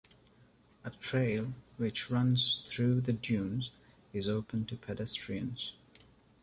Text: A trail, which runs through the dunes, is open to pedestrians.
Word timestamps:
A 0.83 0.89
trail, 0.89 1.53
which 1.77 2.09
runs 2.09 2.63
through 2.67 3.01
the 3.01 3.13
dunes, 3.13 3.69
is 4.13 4.27
open 4.27 4.65
to 4.65 4.75
pedestrians. 4.75 5.73